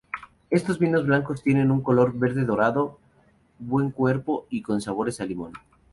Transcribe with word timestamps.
Estos 0.49 0.79
vinos 0.79 1.05
blancos 1.05 1.43
tienen 1.43 1.69
un 1.69 1.81
color 1.83 2.17
verde-dorado, 2.17 2.97
buen 3.59 3.91
cuerpo 3.91 4.47
y 4.49 4.63
con 4.63 4.81
sabores 4.81 5.21
a 5.21 5.25
limón. 5.25 5.53